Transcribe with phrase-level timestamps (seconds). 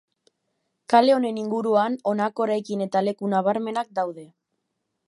[0.93, 4.27] Kale honen inguruan honako eraikin eta leku nabarmenak daude.